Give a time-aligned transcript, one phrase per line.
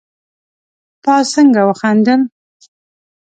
[1.03, 2.21] تا څنګه وخندل